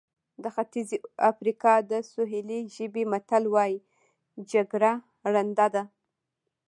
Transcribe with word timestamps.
د 0.43 0.45
ختیځې 0.55 0.97
افریقا 1.31 1.73
د 1.91 1.93
سوهیلي 2.11 2.59
ژبې 2.75 3.03
متل 3.11 3.43
وایي 3.53 3.77
جګړه 4.51 4.91
ړنده 5.33 5.67
ده. 5.75 5.83